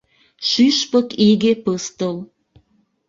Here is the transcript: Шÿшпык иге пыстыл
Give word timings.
Шÿшпык 0.49 1.07
иге 1.29 1.51
пыстыл 1.63 2.15